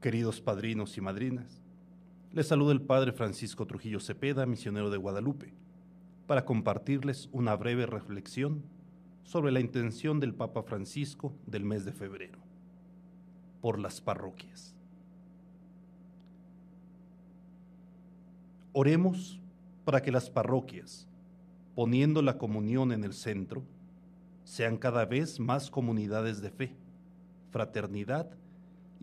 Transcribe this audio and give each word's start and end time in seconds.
Queridos 0.00 0.40
padrinos 0.40 0.96
y 0.96 1.02
madrinas, 1.02 1.60
les 2.32 2.48
saluda 2.48 2.72
el 2.72 2.80
Padre 2.80 3.12
Francisco 3.12 3.66
Trujillo 3.66 4.00
Cepeda, 4.00 4.46
misionero 4.46 4.88
de 4.88 4.96
Guadalupe, 4.96 5.52
para 6.26 6.46
compartirles 6.46 7.28
una 7.32 7.54
breve 7.54 7.84
reflexión 7.84 8.62
sobre 9.24 9.52
la 9.52 9.60
intención 9.60 10.18
del 10.18 10.32
Papa 10.32 10.62
Francisco 10.62 11.34
del 11.46 11.64
mes 11.64 11.84
de 11.84 11.92
febrero, 11.92 12.38
por 13.60 13.78
las 13.78 14.00
parroquias. 14.00 14.74
Oremos 18.72 19.38
para 19.84 20.00
que 20.00 20.12
las 20.12 20.30
parroquias, 20.30 21.08
poniendo 21.74 22.22
la 22.22 22.38
comunión 22.38 22.92
en 22.92 23.04
el 23.04 23.12
centro, 23.12 23.64
sean 24.44 24.78
cada 24.78 25.04
vez 25.04 25.38
más 25.38 25.70
comunidades 25.70 26.40
de 26.40 26.50
fe, 26.50 26.74
fraternidad 27.50 28.30
y 28.30 28.49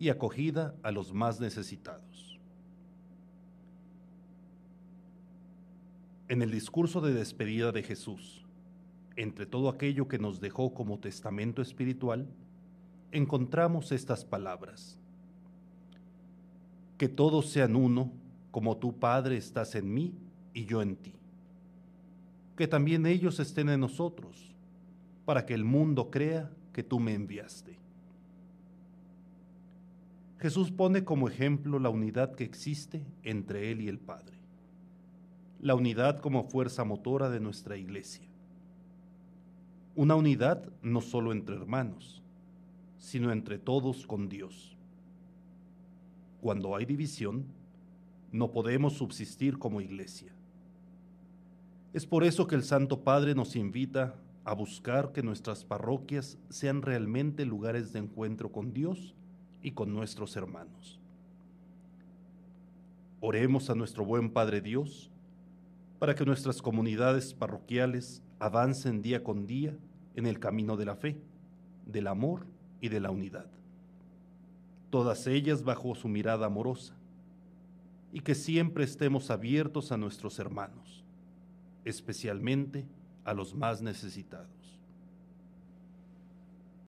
acogida 0.08 0.76
a 0.84 0.92
los 0.92 1.12
más 1.12 1.40
necesitados. 1.40 2.38
En 6.28 6.42
el 6.42 6.52
discurso 6.52 7.00
de 7.00 7.12
despedida 7.12 7.72
de 7.72 7.82
Jesús, 7.82 8.44
entre 9.16 9.46
todo 9.46 9.68
aquello 9.68 10.06
que 10.06 10.18
nos 10.20 10.40
dejó 10.40 10.72
como 10.72 11.00
testamento 11.00 11.60
espiritual, 11.62 12.28
encontramos 13.10 13.90
estas 13.90 14.24
palabras. 14.24 14.96
Que 16.96 17.08
todos 17.08 17.50
sean 17.50 17.74
uno, 17.74 18.12
como 18.52 18.76
tu 18.76 18.96
Padre 18.98 19.36
estás 19.36 19.74
en 19.74 19.92
mí 19.92 20.14
y 20.54 20.66
yo 20.66 20.82
en 20.82 20.96
ti. 20.96 21.14
Que 22.56 22.68
también 22.68 23.06
ellos 23.06 23.40
estén 23.40 23.68
en 23.68 23.80
nosotros, 23.80 24.54
para 25.24 25.44
que 25.44 25.54
el 25.54 25.64
mundo 25.64 26.10
crea 26.10 26.50
que 26.72 26.82
tú 26.84 27.00
me 27.00 27.14
enviaste. 27.14 27.87
Jesús 30.38 30.70
pone 30.70 31.04
como 31.04 31.28
ejemplo 31.28 31.80
la 31.80 31.88
unidad 31.88 32.34
que 32.36 32.44
existe 32.44 33.04
entre 33.24 33.72
Él 33.72 33.80
y 33.80 33.88
el 33.88 33.98
Padre, 33.98 34.36
la 35.60 35.74
unidad 35.74 36.20
como 36.20 36.44
fuerza 36.44 36.84
motora 36.84 37.28
de 37.28 37.40
nuestra 37.40 37.76
iglesia. 37.76 38.28
Una 39.96 40.14
unidad 40.14 40.70
no 40.80 41.00
solo 41.00 41.32
entre 41.32 41.56
hermanos, 41.56 42.22
sino 42.98 43.32
entre 43.32 43.58
todos 43.58 44.06
con 44.06 44.28
Dios. 44.28 44.76
Cuando 46.40 46.76
hay 46.76 46.84
división, 46.84 47.44
no 48.30 48.52
podemos 48.52 48.92
subsistir 48.92 49.58
como 49.58 49.80
iglesia. 49.80 50.32
Es 51.92 52.06
por 52.06 52.22
eso 52.22 52.46
que 52.46 52.54
el 52.54 52.62
Santo 52.62 53.00
Padre 53.00 53.34
nos 53.34 53.56
invita 53.56 54.14
a 54.44 54.54
buscar 54.54 55.10
que 55.10 55.24
nuestras 55.24 55.64
parroquias 55.64 56.38
sean 56.48 56.82
realmente 56.82 57.44
lugares 57.44 57.92
de 57.92 57.98
encuentro 57.98 58.52
con 58.52 58.72
Dios 58.72 59.16
y 59.68 59.72
con 59.72 59.92
nuestros 59.92 60.34
hermanos. 60.34 60.98
Oremos 63.20 63.68
a 63.68 63.74
nuestro 63.74 64.02
buen 64.02 64.30
Padre 64.30 64.62
Dios 64.62 65.10
para 65.98 66.14
que 66.14 66.24
nuestras 66.24 66.62
comunidades 66.62 67.34
parroquiales 67.34 68.22
avancen 68.38 69.02
día 69.02 69.22
con 69.22 69.46
día 69.46 69.76
en 70.16 70.24
el 70.24 70.40
camino 70.40 70.78
de 70.78 70.86
la 70.86 70.96
fe, 70.96 71.20
del 71.84 72.06
amor 72.06 72.46
y 72.80 72.88
de 72.88 72.98
la 73.00 73.10
unidad. 73.10 73.44
Todas 74.88 75.26
ellas 75.26 75.62
bajo 75.62 75.94
su 75.94 76.08
mirada 76.08 76.46
amorosa, 76.46 76.94
y 78.10 78.20
que 78.20 78.34
siempre 78.34 78.84
estemos 78.84 79.30
abiertos 79.30 79.92
a 79.92 79.98
nuestros 79.98 80.38
hermanos, 80.38 81.04
especialmente 81.84 82.86
a 83.22 83.34
los 83.34 83.54
más 83.54 83.82
necesitados. 83.82 84.57